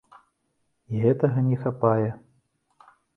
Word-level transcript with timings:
І 0.95 1.01
гэтага 1.03 1.43
не 1.49 1.57
хапае. 1.65 2.09